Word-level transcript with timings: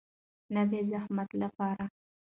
نه 0.53 0.61
د 0.71 0.73
زحمت 0.91 1.29
لپاره. 1.41 1.83